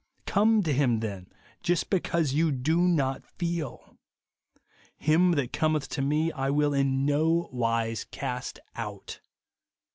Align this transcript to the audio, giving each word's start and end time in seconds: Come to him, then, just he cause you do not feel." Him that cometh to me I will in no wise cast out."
Come 0.25 0.63
to 0.63 0.73
him, 0.73 0.99
then, 1.01 1.27
just 1.61 1.93
he 1.93 1.99
cause 1.99 2.33
you 2.33 2.51
do 2.51 2.81
not 2.87 3.23
feel." 3.23 3.97
Him 4.97 5.33
that 5.33 5.53
cometh 5.53 5.87
to 5.89 6.01
me 6.01 6.31
I 6.31 6.49
will 6.49 6.73
in 6.73 7.05
no 7.05 7.49
wise 7.51 8.05
cast 8.05 8.57
out." 8.75 9.19